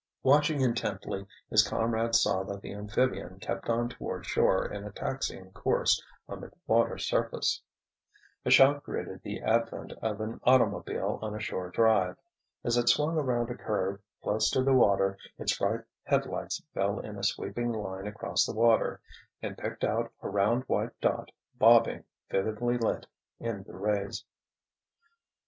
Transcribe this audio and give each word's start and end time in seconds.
Watching 0.23 0.61
intently, 0.61 1.27
his 1.51 1.61
comrades 1.61 2.21
saw 2.23 2.41
that 2.45 2.63
the 2.63 2.73
amphibian 2.73 3.37
kept 3.37 3.69
on 3.69 3.87
toward 3.87 4.25
shore 4.25 4.65
in 4.65 4.83
a 4.83 4.91
taxiing 4.91 5.51
course 5.51 6.03
on 6.27 6.41
the 6.41 6.51
water 6.65 6.97
surface. 6.97 7.61
A 8.43 8.49
shout 8.49 8.83
greeted 8.83 9.21
the 9.21 9.41
advent 9.43 9.93
of 10.01 10.19
an 10.19 10.39
automobile 10.43 11.19
on 11.21 11.35
a 11.35 11.39
shore 11.39 11.69
drive. 11.69 12.15
As 12.63 12.77
it 12.77 12.89
swung 12.89 13.15
around 13.15 13.51
a 13.51 13.55
curve, 13.55 13.99
close 14.23 14.49
to 14.49 14.63
the 14.63 14.73
water, 14.73 15.19
its 15.37 15.55
bright 15.55 15.81
headlights 16.01 16.63
fell 16.73 16.99
in 16.99 17.15
a 17.19 17.23
sweeping 17.23 17.71
line 17.71 18.07
across 18.07 18.43
the 18.43 18.55
water—and 18.55 19.55
picked 19.59 19.83
out 19.83 20.11
a 20.23 20.29
round, 20.29 20.63
white 20.63 20.99
dot 20.99 21.29
bobbing, 21.59 22.05
vividly 22.31 22.79
lit, 22.79 23.05
in 23.39 23.61
the 23.61 23.75
rays. 23.77 24.25